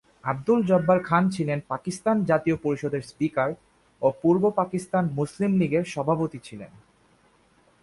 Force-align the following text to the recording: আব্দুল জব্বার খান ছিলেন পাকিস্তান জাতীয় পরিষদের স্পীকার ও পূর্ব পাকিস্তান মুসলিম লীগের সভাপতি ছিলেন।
আব্দুল 0.23 0.59
জব্বার 0.63 0.99
খান 1.03 1.23
ছিলেন 1.29 1.59
পাকিস্তান 1.67 2.17
জাতীয় 2.25 2.57
পরিষদের 2.61 3.01
স্পীকার 3.01 3.49
ও 4.01 4.07
পূর্ব 4.21 4.43
পাকিস্তান 4.51 5.03
মুসলিম 5.19 5.51
লীগের 5.59 5.85
সভাপতি 5.85 6.39
ছিলেন। 6.43 6.71